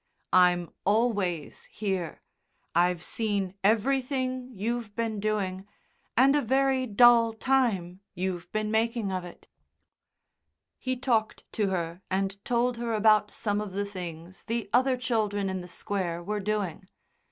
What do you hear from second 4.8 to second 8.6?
been doing, and a very dull time you've